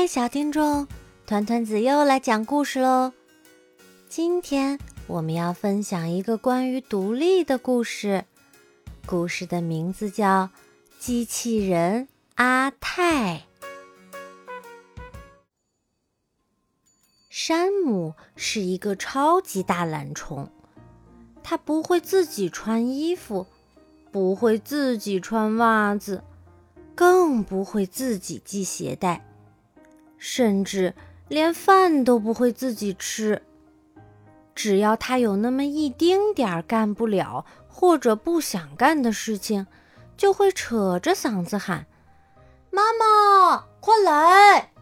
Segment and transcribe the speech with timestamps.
[0.00, 0.88] 嗨，小听众，
[1.26, 3.12] 团团子又来讲故事喽。
[4.08, 8.24] 今天我们要分享一个关于独立的故事，
[9.04, 10.44] 故事的名字叫
[10.98, 13.44] 《机器人阿泰》。
[17.28, 20.48] 山姆是一个超级大懒虫，
[21.42, 23.46] 他不会自己穿衣服，
[24.10, 26.24] 不会自己穿袜子，
[26.94, 29.26] 更不会自己系鞋带。
[30.20, 30.94] 甚至
[31.28, 33.42] 连饭都不会自己吃。
[34.54, 39.66] 只要他有那么一丁点儿干不了或者不想干的事情，
[40.18, 41.86] 就会扯着嗓子喊
[42.70, 44.72] ：“妈妈，快来！”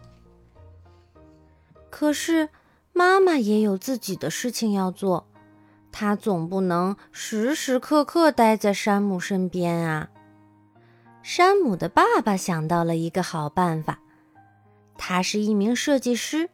[1.89, 2.49] 可是
[2.91, 5.25] 妈妈也有自己的事情要做，
[5.93, 10.09] 她总不能时时刻刻待在山姆身边啊。
[11.23, 13.99] 山姆的爸爸想到了一个好办法。
[15.01, 16.49] 他是一名设计师，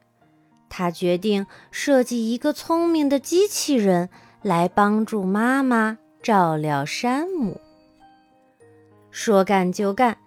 [0.69, 4.09] 他决定设计一个聪明的机器人
[4.43, 7.59] 来帮助妈妈照料山姆。
[9.09, 10.19] 说干就干，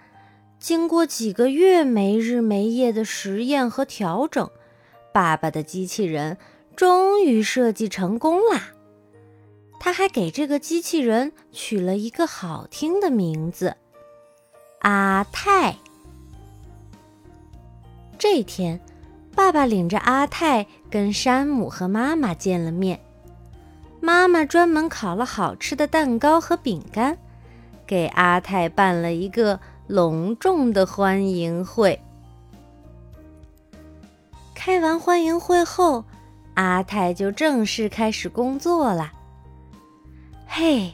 [0.58, 4.50] 经过几个月没日没夜的实验和调整，
[5.14, 6.38] 爸爸的机器人
[6.75, 8.72] 终于设计成功啦！
[9.78, 13.77] 他还给这个机器人取了一个好听的名字——
[14.82, 15.77] 阿泰。
[18.19, 18.80] 这天，
[19.36, 22.98] 爸爸领着阿泰跟山姆和妈妈见了面。
[24.00, 27.16] 妈妈专门烤了好吃的蛋糕和饼干，
[27.86, 32.00] 给阿泰办了一个隆重的欢迎会。
[34.53, 36.05] 开完欢迎会后，
[36.55, 39.12] 阿泰就正式开始工作了。
[40.44, 40.92] 嘿，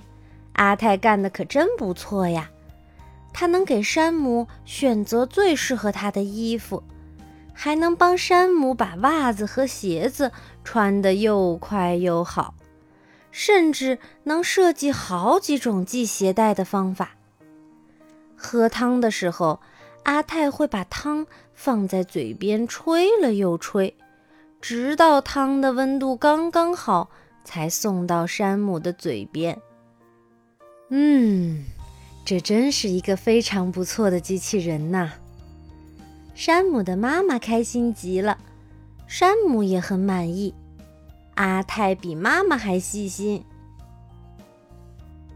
[0.53, 2.51] 阿泰干的可真不错呀！
[3.33, 6.83] 他能给山姆选择最适合他的衣服。
[7.55, 10.33] 还能帮山姆把袜子和鞋子
[10.65, 12.55] 穿得又快又好，
[13.31, 17.13] 甚至能设计好几种系鞋带的方法。
[18.37, 19.61] 喝汤的时候，
[20.03, 23.97] 阿泰会把汤放在嘴边吹了又吹，
[24.61, 27.09] 直到汤的温度刚刚好，
[27.45, 29.59] 才送到山姆的嘴边。
[30.91, 31.65] 嗯，
[32.25, 35.13] 这真是一个非常不错的机器人呐！
[36.35, 38.37] 山姆的妈妈开心极了，
[39.07, 40.53] 山姆也很满意。
[41.37, 43.45] 阿泰比妈妈还细心。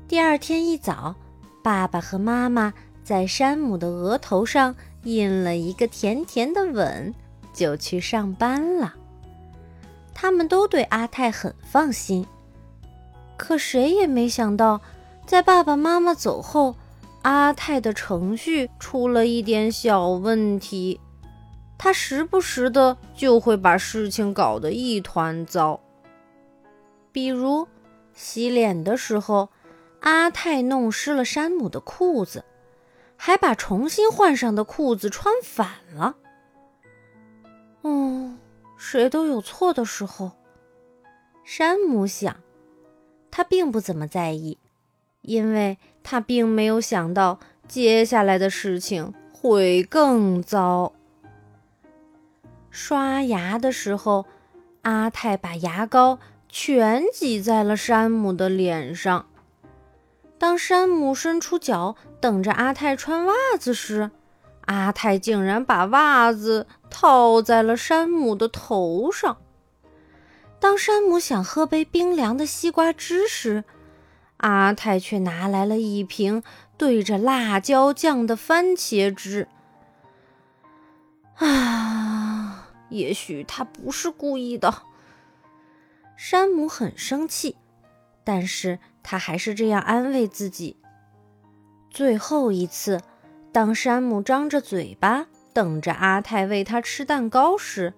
[0.08, 1.14] 第二天一早，
[1.62, 7.14] 爸爸和妈妈在山姆的额头上印了一个甜甜的吻，
[7.54, 8.96] 就去上班了。
[10.12, 12.26] 他们都对阿泰很放心。
[13.36, 14.80] 可谁也没想到，
[15.24, 16.74] 在爸爸妈妈走后。
[17.28, 20.98] 阿泰的程序出了一点小问题，
[21.76, 25.78] 他时不时的就会把事情搞得一团糟。
[27.12, 27.68] 比如
[28.14, 29.50] 洗脸的时候，
[30.00, 32.46] 阿泰弄湿了山姆的裤子，
[33.14, 36.16] 还把重新换上的裤子穿反了。
[37.82, 38.38] 嗯，
[38.78, 40.32] 谁都有错的时候，
[41.44, 42.34] 山姆想，
[43.30, 44.56] 他并不怎么在意。
[45.20, 45.76] 因为
[46.10, 50.94] 他并没有想到接下来的事情会更糟。
[52.70, 54.24] 刷牙的时候，
[54.80, 56.18] 阿泰把牙膏
[56.48, 59.26] 全挤在了山姆的脸上。
[60.38, 64.10] 当山姆伸出脚等着阿泰穿袜子时，
[64.64, 69.36] 阿泰竟然把袜子套在了山姆的头上。
[70.58, 73.64] 当山姆想喝杯冰凉的西瓜汁时，
[74.38, 76.42] 阿泰却拿来了一瓶
[76.76, 79.46] 兑着辣椒酱的番茄汁。
[81.36, 84.82] 啊，也许他不是故意的。
[86.16, 87.56] 山姆很生气，
[88.24, 90.76] 但是他还是这样安慰自己。
[91.90, 93.00] 最后一次，
[93.52, 97.94] 当山姆张着嘴巴等着阿泰喂他吃蛋糕时，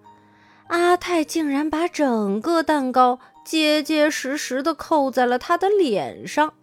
[0.69, 3.19] 阿泰竟然把整个蛋糕
[3.51, 6.55] 结结实实的扣在了他的脸上。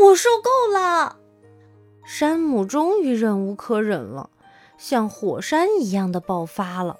[0.00, 1.18] 我受够了！
[2.02, 4.30] 山姆终于忍无可忍了，
[4.78, 6.96] 像火山一样的爆发了。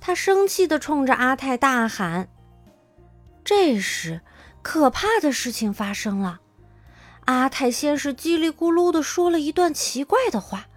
[0.00, 2.30] 他生气的冲着阿泰大喊。
[3.44, 4.22] 这时，
[4.62, 6.40] 可怕的事情发生了。
[7.26, 10.68] 阿泰先是叽里咕噜的说了一段奇怪的话，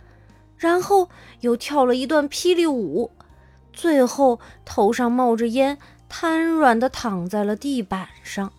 [0.58, 1.08] 然后
[1.40, 3.12] 又跳了一段霹雳舞。
[3.72, 8.52] 最后，头上冒着烟，瘫软地躺在了地板上。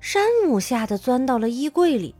[0.00, 2.14] 山姆吓得钻到了衣柜里，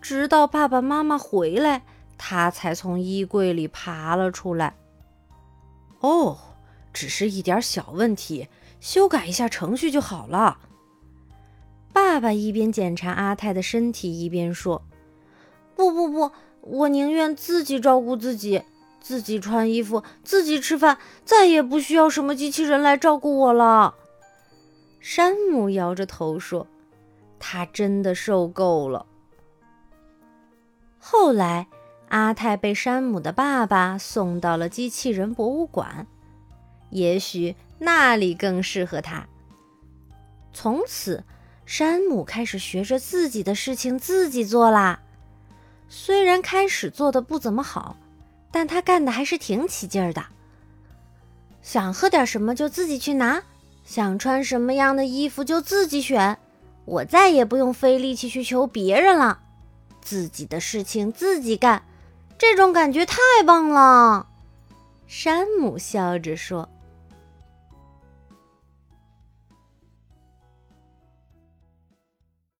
[0.00, 1.82] 直到爸爸妈妈回来，
[2.16, 4.76] 他才从衣柜里爬了出来。
[6.00, 6.38] 哦，
[6.92, 8.48] 只是一点小问题，
[8.78, 10.58] 修改一下程序就好了。
[11.92, 14.82] 爸爸一边检查阿泰的身体，一边说
[15.74, 16.30] ：“不不不，
[16.60, 18.62] 我宁愿自己照顾自己，
[19.06, 23.94] 自己穿衣服，自己吃饭，再也不需要什么机器人来照顾我了。”
[24.98, 26.66] 山姆摇着头说
[27.38, 29.06] ：“他真的受够了。”
[30.98, 31.68] 后来，
[32.08, 36.08] 阿泰被山姆的爸爸送到了机器人博物馆，
[36.90, 39.28] 也许那里更适合他。
[40.52, 41.22] 从此。
[41.68, 45.00] 山姆开始学着自己的事情自己做啦。
[45.88, 47.96] 虽然开始做的不怎么好，
[48.50, 50.24] 但他干的还是挺起劲儿的。
[51.62, 53.42] 想喝点什么就自己去拿，
[53.84, 56.38] 想穿什么样的衣服就自己选。
[56.84, 59.40] 我再也不用费力气去求别人了，
[60.00, 61.82] 自己的事情自己干，
[62.38, 64.28] 这种感觉太棒了。
[65.08, 66.68] 山姆笑着说。